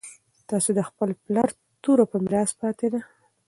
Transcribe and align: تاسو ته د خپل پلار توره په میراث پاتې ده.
تاسو 0.49 0.69
ته 0.71 0.77
د 0.77 0.87
خپل 0.89 1.09
پلار 1.23 1.49
توره 1.83 2.05
په 2.11 2.17
میراث 2.23 2.51
پاتې 2.61 2.87
ده. 2.93 2.99